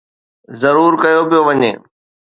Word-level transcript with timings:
ضرور 0.61 0.93
ڪيو 1.03 1.21
پيو 1.29 1.41
وڃي 1.47 1.71